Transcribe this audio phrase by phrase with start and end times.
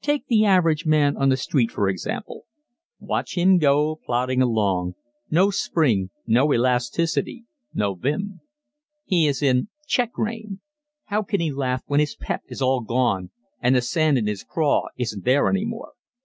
[0.00, 2.46] Take the average man on the street for example.
[2.98, 4.94] Watch him go plodding along
[5.30, 8.40] no spring, no elasticity, no vim.
[9.04, 10.58] He is in check rein
[11.04, 13.30] how can he laugh when his pep is all gone
[13.60, 15.92] and the sand in his craw isn't there any more?